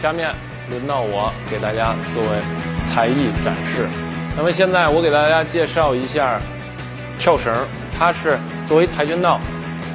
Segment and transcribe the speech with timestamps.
[0.01, 0.35] 下面
[0.69, 2.29] 轮到我给大家作为
[2.93, 3.89] 才艺展示。
[4.37, 6.41] 那么现在我给大家介绍一下
[7.19, 7.53] 跳绳，
[7.97, 9.41] 它是作为跆拳道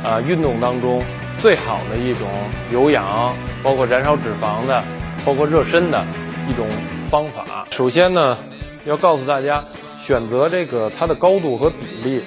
[0.04, 1.02] 呃运动当中
[1.40, 2.28] 最好的一种
[2.72, 4.84] 有氧，包括燃烧脂肪的，
[5.26, 6.06] 包括热身的
[6.48, 6.68] 一种
[7.10, 7.68] 方法。
[7.72, 8.38] 首先呢，
[8.86, 9.64] 要告诉大家
[10.06, 12.22] 选择这个它的高度和比例，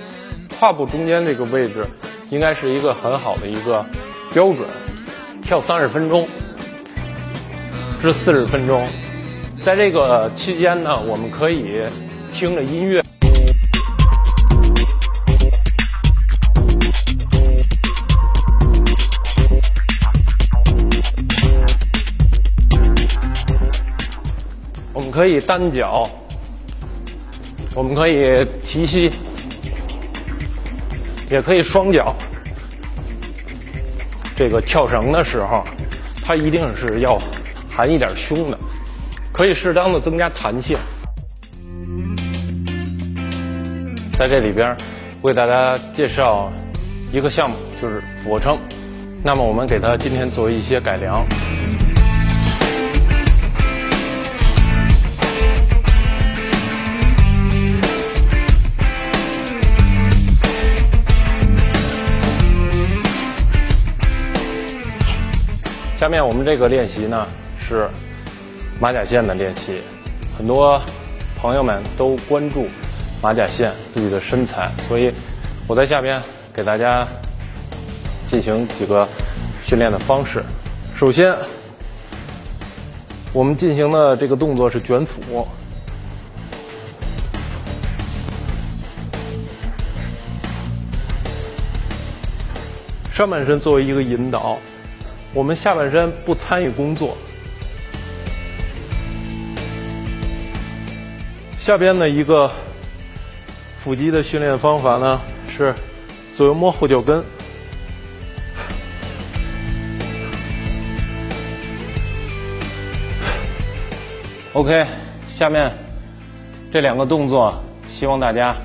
[0.59, 1.87] 胯部中间这个位置
[2.31, 3.85] 应该是一个很好的一个
[4.33, 4.69] 标准。
[5.43, 6.29] 跳三十分钟。
[8.01, 8.87] 至四十分钟，
[9.65, 11.83] 在这个期间呢，我们可以
[12.33, 13.03] 听着音乐，
[24.99, 26.11] 我们可以单脚，
[27.73, 29.13] 我们可以提膝，
[31.31, 32.17] 也可以双脚。
[34.37, 35.65] 这个跳绳的时候，
[36.25, 37.17] 它一定是要。
[37.71, 38.59] 含一点胸的，
[39.33, 40.77] 可以适当的增加弹性。
[44.19, 44.77] 在这里边，
[45.23, 46.51] 为大家介绍
[47.13, 48.59] 一个项目，就是俯卧撑。
[49.23, 51.25] 那么我们给它今天做一些改良。
[66.09, 67.29] 下面我们这个练习呢。
[67.61, 67.87] 是
[68.81, 69.83] 马甲线的练习，
[70.39, 70.81] 很多
[71.37, 72.67] 朋友们都关注
[73.21, 75.13] 马甲线自己的身材，所以
[75.67, 76.19] 我在下边
[76.55, 77.07] 给大家
[78.27, 79.07] 进行几个
[79.63, 80.43] 训练的方式。
[80.97, 81.37] 首先，
[83.35, 85.47] 我们进行的这个动作是卷腹，
[93.13, 94.57] 上半身作为一个引导，
[95.35, 97.17] 我们下半身不参与工作。
[101.59, 102.51] 下边的一个
[103.85, 105.21] 腹肌的训练方法呢，
[105.55, 105.75] 是
[106.35, 107.23] 左右摸后脚跟。
[114.55, 114.87] OK，
[115.29, 115.71] 下面
[116.73, 118.57] 这两个动作，希望大家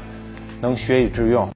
[0.61, 1.47] 能学以致用。